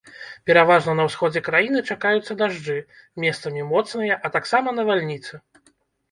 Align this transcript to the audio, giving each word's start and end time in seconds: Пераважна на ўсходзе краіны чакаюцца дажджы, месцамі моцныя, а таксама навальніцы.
Пераважна 0.49 0.93
на 0.99 1.03
ўсходзе 1.07 1.41
краіны 1.47 1.81
чакаюцца 1.93 2.35
дажджы, 2.39 2.77
месцамі 3.25 3.65
моцныя, 3.73 4.17
а 4.25 4.31
таксама 4.39 4.73
навальніцы. 4.79 5.33